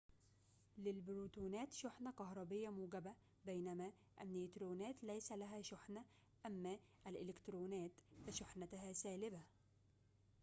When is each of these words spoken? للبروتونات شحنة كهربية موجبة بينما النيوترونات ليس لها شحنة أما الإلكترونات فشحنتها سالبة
للبروتونات 0.77 1.73
شحنة 1.73 2.11
كهربية 2.11 2.69
موجبة 2.69 3.13
بينما 3.45 3.91
النيوترونات 4.21 4.95
ليس 5.03 5.31
لها 5.31 5.61
شحنة 5.61 6.05
أما 6.47 6.79
الإلكترونات 7.07 7.91
فشحنتها 8.27 8.93
سالبة 8.93 9.41